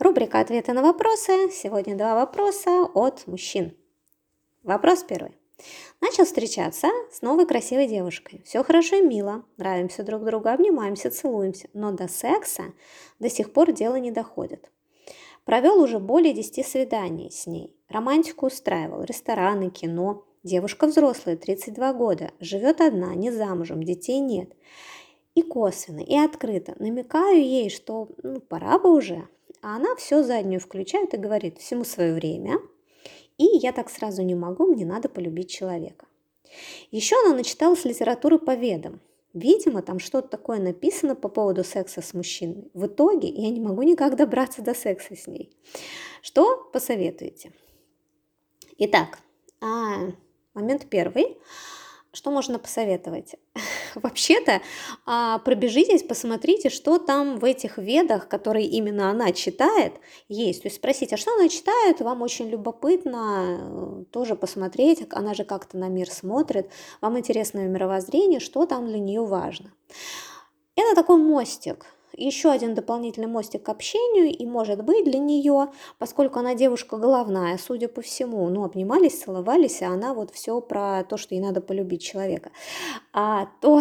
[0.00, 1.50] Рубрика «Ответы на вопросы».
[1.50, 3.76] Сегодня два вопроса от мужчин.
[4.62, 5.36] Вопрос первый.
[6.00, 8.40] Начал встречаться с новой красивой девушкой.
[8.46, 12.72] Все хорошо и мило, нравимся друг другу, обнимаемся, целуемся, но до секса
[13.18, 14.70] до сих пор дело не доходит.
[15.44, 17.76] Провел уже более 10 свиданий с ней.
[17.90, 20.24] Романтику устраивал, рестораны, кино.
[20.42, 24.50] Девушка взрослая, 32 года, живет одна, не замужем, детей нет.
[25.34, 29.28] И косвенно, и открыто намекаю ей, что ну, пора бы уже,
[29.62, 32.58] а она все заднюю включает и говорит всему свое время.
[33.38, 36.06] И я так сразу не могу, мне надо полюбить человека.
[36.90, 39.00] Еще она начиталась литературы по ведам.
[39.32, 42.68] Видимо, там что-то такое написано по поводу секса с мужчиной.
[42.74, 45.56] В итоге я не могу никак добраться до секса с ней.
[46.20, 47.52] Что посоветуете?
[48.78, 49.20] Итак,
[49.60, 50.10] а,
[50.54, 51.38] момент первый.
[52.12, 53.36] Что можно посоветовать?
[54.02, 54.60] Вообще-то
[55.06, 59.94] а, пробежитесь, посмотрите, что там в этих ведах, которые именно она читает,
[60.28, 60.62] есть.
[60.62, 65.44] То есть спросите, а что она читает, вам очень любопытно э, тоже посмотреть, она же
[65.44, 69.72] как-то на мир смотрит, вам интересно мировоззрение, что там для нее важно.
[70.76, 76.38] Это такой мостик– еще один дополнительный мостик к общению, и может быть для нее, поскольку
[76.38, 81.16] она девушка головная, судя по всему, ну, обнимались, целовались, а она вот все про то,
[81.16, 82.50] что ей надо полюбить человека,
[83.12, 83.80] а, то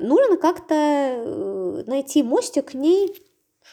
[0.00, 3.14] нужно как-то э, найти мостик к ней,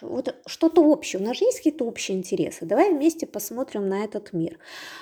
[0.02, 2.66] вот что-то общее, у нас же есть какие-то общие интересы.
[2.66, 4.58] Давай вместе посмотрим на этот мир.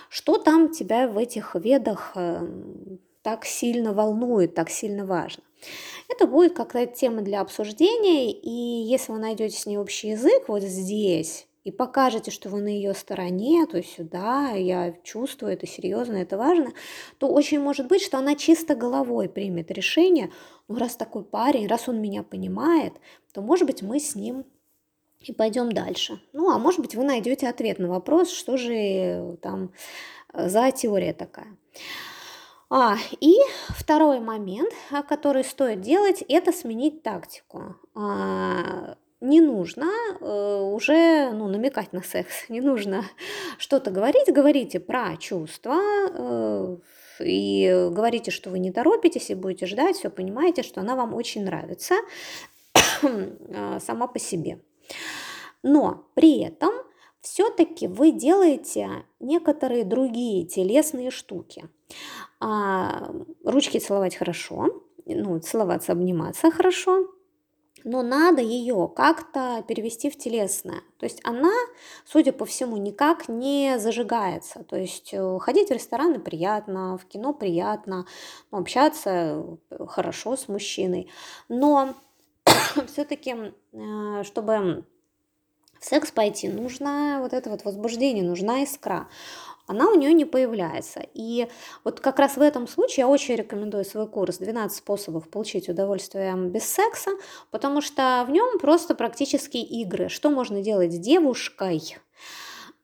[0.10, 5.44] Что там тебя в этих ведах эм, так сильно волнует, так сильно важно.
[6.08, 10.64] Это будет какая-то тема для обсуждения, и если вы найдете с ней общий язык вот
[10.64, 16.16] здесь, и покажете, что вы на ее стороне, то есть сюда, я чувствую, это серьезно,
[16.16, 16.72] это важно,
[17.18, 20.32] то очень может быть, что она чисто головой примет решение,
[20.68, 22.94] ну раз такой парень, раз он меня понимает,
[23.34, 24.46] то может быть мы с ним
[25.20, 26.22] и пойдем дальше.
[26.32, 29.74] Ну, а может быть вы найдете ответ на вопрос, что же там
[30.34, 31.58] за теория такая.
[32.70, 33.36] А, и
[33.70, 37.76] второй момент, а, который стоит делать, это сменить тактику.
[37.96, 39.86] А, не нужно
[40.22, 43.04] э, уже ну, намекать на секс, не нужно
[43.58, 45.78] что-то говорить, говорите про чувства
[46.14, 46.78] э,
[47.20, 51.44] и говорите, что вы не торопитесь и будете ждать, все понимаете, что она вам очень
[51.44, 51.96] нравится
[53.04, 54.62] а, сама по себе.
[55.64, 56.72] Но при этом
[57.22, 61.70] все-таки вы делаете некоторые другие телесные штуки.
[62.40, 63.12] А,
[63.44, 64.68] ручки целовать хорошо,
[65.06, 67.08] ну, целоваться, обниматься хорошо,
[67.84, 70.82] но надо ее как-то перевести в телесное.
[70.98, 71.54] То есть она,
[72.06, 74.64] судя по всему, никак не зажигается.
[74.64, 78.06] То есть э, ходить в рестораны приятно, в кино приятно,
[78.52, 79.10] ну, общаться
[79.70, 81.10] э, хорошо с мужчиной.
[81.48, 81.96] Но
[82.88, 83.36] все-таки,
[83.72, 84.86] э, чтобы
[85.80, 89.08] в секс пойти, нужно вот это вот возбуждение, нужна искра.
[89.68, 91.06] Она у нее не появляется.
[91.14, 91.48] И
[91.84, 96.36] вот как раз в этом случае я очень рекомендую свой курс «12 способов получить удовольствие
[96.36, 97.12] без секса»,
[97.52, 101.98] потому что в нем просто практически игры, что можно делать с девушкой,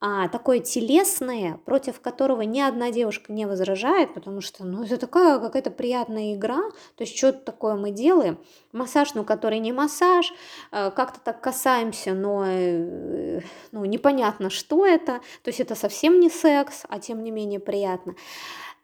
[0.08, 5.40] а, такое телесное, против которого ни одна девушка не возражает, потому что ну, это такая
[5.40, 6.62] какая-то приятная игра,
[6.96, 8.38] то есть что-то такое мы делаем,
[8.72, 10.32] массаж, ну, который не массаж,
[10.72, 16.30] э, как-то так касаемся, но э, ну, непонятно, что это, то есть это совсем не
[16.30, 18.14] секс, а тем не менее приятно.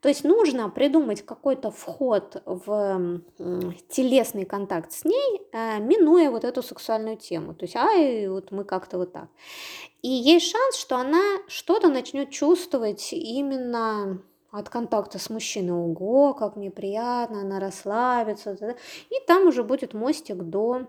[0.02, 3.22] То есть нужно придумать какой-то вход в
[3.90, 7.54] телесный контакт с ней, э, минуя вот эту сексуальную тему.
[7.54, 9.28] То есть, ай, вот мы как-то вот так.
[10.02, 14.20] И есть шанс, что она что-то начнет чувствовать именно
[14.52, 15.72] от контакта с мужчиной.
[15.72, 18.58] Ого, как мне приятно, она расслабится.
[19.10, 20.88] И там уже будет мостик до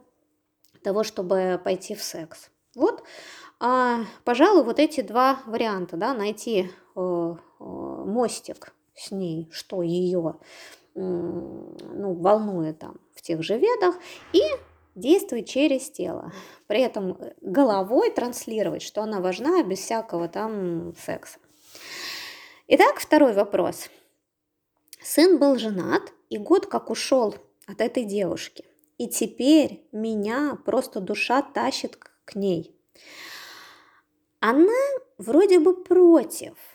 [0.83, 2.51] того, чтобы пойти в секс.
[2.75, 3.03] Вот,
[3.61, 10.37] а, пожалуй, вот эти два варианта, да, найти э, э, мостик с ней, что ее
[10.95, 13.97] ну, волнует там в тех же ведах,
[14.33, 14.41] и
[14.95, 16.33] действовать через тело.
[16.67, 21.39] При этом головой транслировать, что она важна без всякого там секса.
[22.69, 23.89] Итак, второй вопрос.
[25.03, 27.35] Сын был женат и год как ушел
[27.67, 28.65] от этой девушки.
[28.99, 32.77] И теперь меня просто душа тащит к ней.
[34.41, 34.73] Она
[35.19, 36.55] вроде бы против–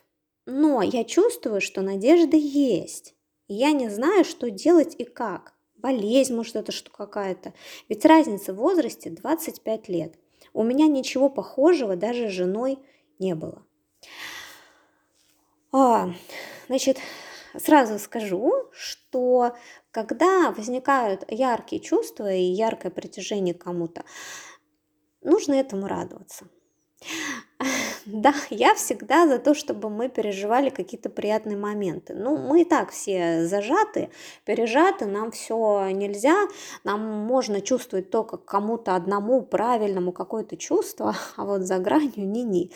[0.47, 3.13] но я чувствую, что надежда есть.
[3.49, 5.53] Я не знаю, что делать и как.
[5.75, 7.53] Болезнь, может, это что какая-то.
[7.89, 10.15] Ведь разница в возрасте 25 лет.
[10.53, 12.79] У меня ничего похожего даже с женой
[13.19, 13.65] не было.
[15.73, 16.13] А,
[16.67, 16.97] значит,
[17.57, 19.53] сразу скажу, что
[19.91, 24.05] когда возникают яркие чувства и яркое притяжение к кому-то,
[25.21, 26.47] нужно этому радоваться.
[28.07, 32.13] Да, я всегда за то, чтобы мы переживали какие-то приятные моменты.
[32.15, 34.09] Ну, мы и так все зажаты,
[34.45, 36.47] пережаты, нам все нельзя,
[36.83, 42.71] нам можно чувствовать только кому-то одному правильному какое-то чувство, а вот за гранью ни-ни.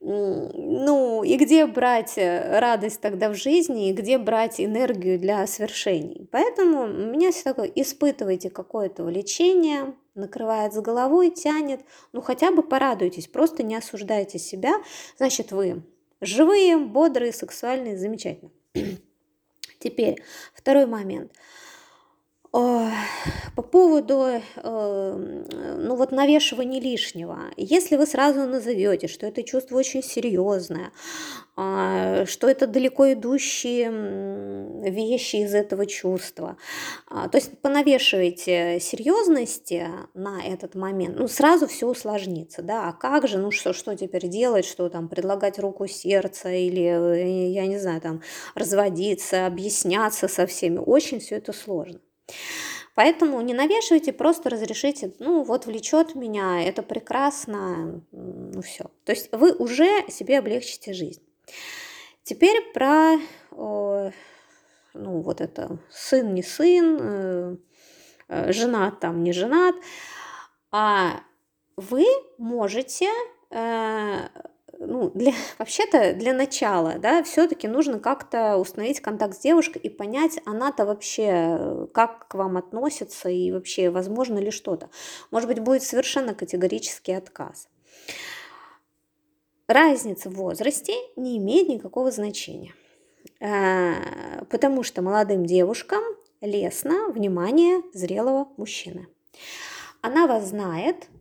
[0.00, 6.28] Ну, и где брать радость тогда в жизни, и где брать энергию для свершений.
[6.30, 11.80] Поэтому у меня все такое, испытывайте какое-то влечение, накрывает с головой, тянет,
[12.12, 14.74] ну хотя бы порадуйтесь, просто не осуждайте себя,
[15.16, 15.82] значит вы
[16.20, 18.50] живые, бодрые, сексуальные, замечательно.
[19.78, 20.22] Теперь
[20.54, 21.32] второй момент–
[22.54, 27.38] по поводу, э, ну вот навешивания лишнего.
[27.56, 30.92] Если вы сразу назовете, что это чувство очень серьезное,
[31.56, 33.90] а, что это далеко идущие
[34.88, 36.56] вещи из этого чувства,
[37.08, 43.26] а, то есть понавешиваете серьезности на этот момент, ну сразу все усложнится, да, а как
[43.26, 47.78] же, ну что, что теперь делать, что там предлагать руку сердца или, э, я не
[47.78, 48.22] знаю, там
[48.54, 51.98] разводиться, объясняться со всеми, очень все это сложно.
[52.94, 58.84] Поэтому не навешивайте, просто разрешите, ну вот влечет меня, это прекрасно, ну все.
[59.04, 61.22] То есть вы уже себе облегчите жизнь.
[62.22, 63.16] Теперь про,
[63.50, 64.12] ну
[64.94, 67.56] вот это сын, не сын, э,
[68.28, 69.74] э, женат там, не женат.
[70.70, 71.20] А
[71.76, 72.06] вы
[72.38, 73.08] можете
[73.50, 74.28] э,
[74.78, 80.40] ну, для, вообще-то для начала, да, все-таки нужно как-то установить контакт с девушкой и понять,
[80.44, 84.90] она-то вообще как к вам относится и вообще возможно ли что-то.
[85.30, 87.68] Может быть, будет совершенно категорический отказ.
[89.66, 92.74] Разница в возрасте не имеет никакого значения,
[93.40, 96.02] э, потому что молодым девушкам
[96.42, 99.08] лестно внимание зрелого мужчины.
[100.02, 101.13] Она вас знает, э,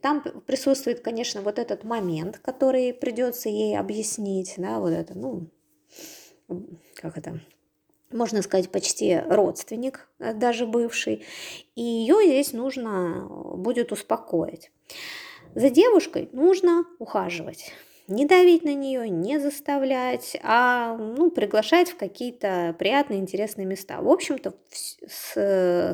[0.00, 5.48] там присутствует, конечно, вот этот момент, который придется ей объяснить, да, вот это, ну,
[6.94, 7.40] как это,
[8.10, 11.24] можно сказать, почти родственник, э, даже бывший,
[11.76, 13.26] и ее здесь нужно
[13.56, 14.72] будет успокоить.
[15.54, 17.72] За девушкой нужно ухаживать.
[18.12, 24.02] Не давить на нее, не заставлять, а ну, приглашать в какие-то приятные, интересные места.
[24.02, 24.52] В общем-то,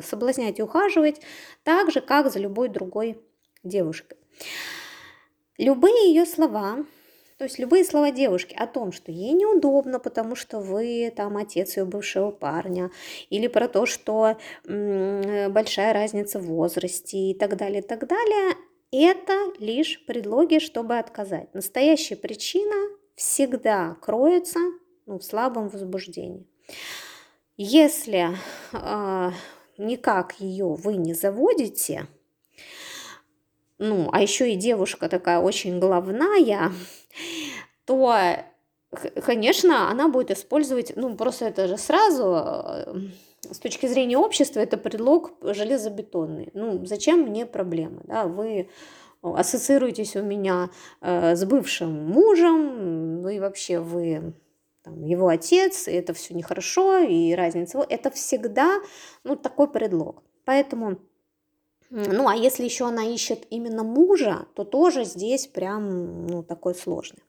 [0.01, 1.21] соблазнять и ухаживать
[1.63, 3.21] так же, как за любой другой
[3.63, 4.17] девушкой.
[5.57, 6.85] Любые ее слова,
[7.37, 11.77] то есть любые слова девушки о том, что ей неудобно, потому что вы там отец
[11.77, 12.91] ее бывшего парня,
[13.29, 14.35] или про то, что
[14.67, 18.55] м, большая разница в возрасте и так далее, и так далее,
[18.91, 21.53] это лишь предлоги, чтобы отказать.
[21.53, 24.59] Настоящая причина всегда кроется
[25.05, 26.47] ну, в слабом возбуждении.
[27.57, 28.29] Если
[28.73, 29.31] э,
[29.77, 32.07] никак ее вы не заводите,
[33.77, 36.71] ну, а еще и девушка такая очень головная,
[37.85, 38.35] то,
[39.23, 42.93] конечно, она будет использовать, ну, просто это же сразу э,
[43.49, 46.49] с точки зрения общества это предлог железобетонный.
[46.53, 48.69] Ну, зачем мне проблемы, да, вы
[49.21, 50.69] ассоциируетесь у меня
[51.01, 54.33] э, с бывшим мужем, ну и вообще вы
[54.83, 58.79] там, его отец, и это все нехорошо, и разница, это всегда,
[59.23, 60.23] ну, такой предлог.
[60.45, 60.97] Поэтому
[61.91, 67.23] ну, а если еще она ищет именно мужа, то тоже здесь прям, ну, такой сложный.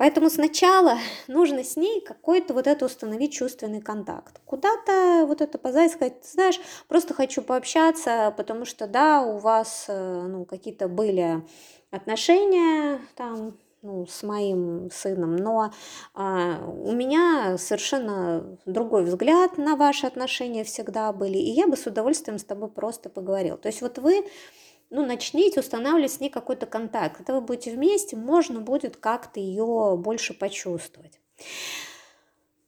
[0.00, 0.96] Поэтому сначала
[1.28, 4.40] нужно с ней какой-то вот это установить чувственный контакт.
[4.46, 9.84] Куда-то вот это позвать, сказать, ты знаешь, просто хочу пообщаться, потому что, да, у вас,
[9.88, 11.42] э, ну, какие-то были
[11.90, 15.70] отношения там, ну, с моим сыном, но
[16.14, 21.86] а, у меня совершенно другой взгляд на ваши отношения всегда были, и я бы с
[21.86, 23.58] удовольствием с тобой просто поговорил.
[23.58, 24.24] То есть вот вы
[24.90, 27.16] ну, начните устанавливать с ней какой-то контакт.
[27.16, 31.20] Когда вы будете вместе, можно будет как-то ее больше почувствовать.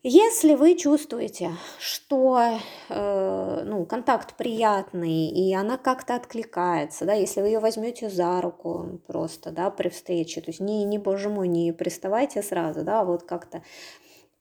[0.04, 7.46] Если вы чувствуете, что э, ну, контакт приятный, и она как-то откликается, да, если вы
[7.46, 11.72] ее возьмете за руку просто, да, при встрече, то есть не, не боже мой, не
[11.72, 13.62] приставайте сразу, да, вот как-то,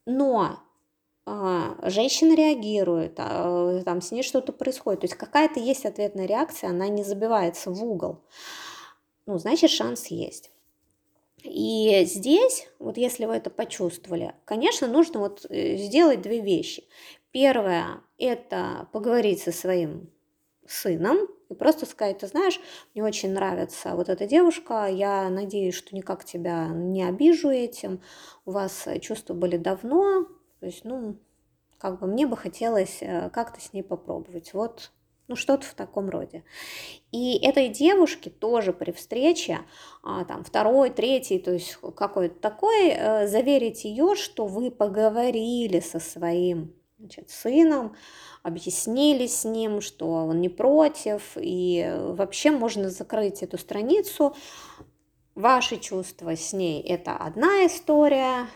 [0.08, 0.60] но а,
[1.26, 6.88] женщина реагирует, а, там с ней что-то происходит, то есть какая-то есть ответная реакция, она
[6.88, 8.22] не забивается в угол,
[9.26, 10.52] ну, значит, шанс есть.
[11.44, 16.84] И здесь, вот если вы это почувствовали, конечно, нужно вот э, сделать две вещи.
[17.32, 20.12] Первое– это поговорить со своим
[20.68, 21.18] сыном
[21.50, 22.60] и просто сказать, ты знаешь,
[22.94, 28.02] мне очень нравится вот эта девушка, я надеюсь, что никак тебя не обижу этим,
[28.46, 30.28] у вас чувства были давно,
[30.62, 31.18] то есть, ну,
[31.80, 34.54] как бы мне бы хотелось э, как-то с ней попробовать.
[34.54, 34.92] Вот
[35.28, 36.44] Ну, что-то в таком роде.
[37.12, 39.60] И этой девушке тоже при встрече,
[40.04, 46.00] а, там, второй, третий, то есть какой-то такой, э, заверить ее, что вы поговорили со
[46.00, 47.96] своим значит, сыном,
[48.44, 54.36] объяснили с ним, что он не против, и вообще можно закрыть эту страницу.
[55.34, 58.48] Ваши чувства с ней– это одна история,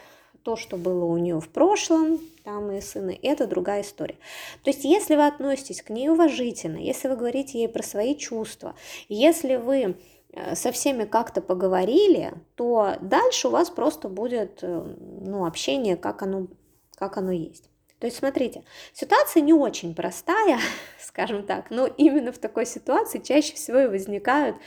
[0.45, 4.15] то, что было у нее в прошлом, там и сыны, это другая история.
[4.63, 8.75] То есть, если вы относитесь к ней уважительно, если вы говорите ей про свои чувства,
[9.09, 9.97] если вы
[10.33, 16.21] э, со всеми как-то поговорили, то дальше у вас просто будет э, ну, общение, как
[16.21, 16.45] оно,
[16.93, 17.71] как оно есть.
[17.99, 20.59] То есть, смотрите, ситуация не очень простая,
[20.99, 24.57] скажем так, но именно в такой ситуации чаще всего и возникают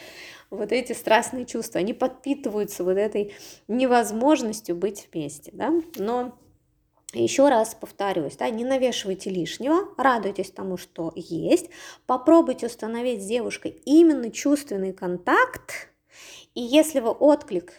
[0.50, 3.34] вот эти страстные чувства, они подпитываются вот этой
[3.68, 6.38] невозможностью быть вместе, да, но
[7.12, 11.70] еще раз повторюсь, да, не навешивайте лишнего, радуйтесь тому, что есть,
[12.06, 15.90] попробуйте установить с девушкой именно чувственный контакт,
[16.54, 17.72] и если вы отклик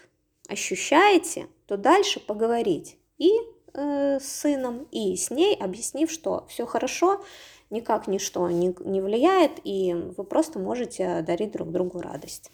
[0.47, 2.97] ощущаете, то дальше поговорить.
[3.17, 3.29] И
[3.73, 7.23] э, с сыном, и с ней, объяснив, что все хорошо,
[7.69, 12.51] никак ничто не, не влияет, и вы просто можете дарить друг другу радость.